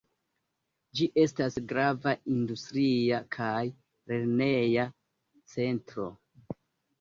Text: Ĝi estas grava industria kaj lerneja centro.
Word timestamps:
Ĝi 0.99 1.07
estas 1.23 1.57
grava 1.71 2.13
industria 2.35 3.19
kaj 3.37 3.59
lerneja 4.13 4.87
centro. 5.55 6.09